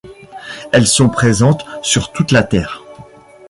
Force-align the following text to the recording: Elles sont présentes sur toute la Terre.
Elles 0.71 0.87
sont 0.87 1.09
présentes 1.09 1.63
sur 1.83 2.11
toute 2.11 2.31
la 2.31 2.41
Terre. 2.41 2.81